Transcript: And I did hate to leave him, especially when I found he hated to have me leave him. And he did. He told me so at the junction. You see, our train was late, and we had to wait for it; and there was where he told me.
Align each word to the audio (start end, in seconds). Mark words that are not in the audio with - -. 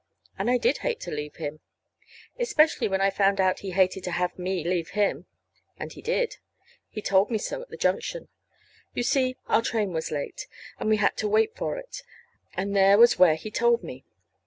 And 0.39 0.49
I 0.49 0.57
did 0.57 0.79
hate 0.79 0.99
to 1.01 1.11
leave 1.11 1.35
him, 1.35 1.59
especially 2.39 2.87
when 2.87 3.01
I 3.01 3.11
found 3.11 3.37
he 3.59 3.69
hated 3.69 4.03
to 4.05 4.09
have 4.13 4.35
me 4.35 4.63
leave 4.63 4.89
him. 4.97 5.27
And 5.77 5.93
he 5.93 6.01
did. 6.01 6.37
He 6.89 7.03
told 7.03 7.29
me 7.29 7.37
so 7.37 7.61
at 7.61 7.69
the 7.69 7.77
junction. 7.77 8.27
You 8.95 9.03
see, 9.03 9.37
our 9.45 9.61
train 9.61 9.93
was 9.93 10.09
late, 10.09 10.47
and 10.79 10.89
we 10.89 10.97
had 10.97 11.15
to 11.17 11.27
wait 11.29 11.55
for 11.55 11.77
it; 11.77 12.01
and 12.55 12.75
there 12.75 12.97
was 12.97 13.19
where 13.19 13.35
he 13.35 13.51
told 13.51 13.83
me. 13.83 14.03